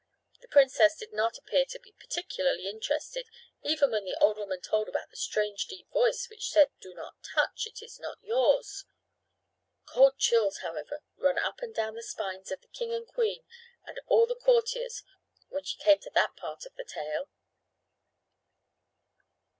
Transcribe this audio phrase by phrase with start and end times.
[0.41, 3.27] The princess did not appear to be particularly interested
[3.63, 7.17] even when the old woman told about the strange deep voice which said, "Do not
[7.21, 7.67] touch.
[7.67, 8.85] It is not yours."
[9.85, 13.43] Cold chills, however, ran up and down the spines of the king and queen
[13.85, 15.03] and all the courtiers
[15.49, 17.29] when she came to that part of the tale.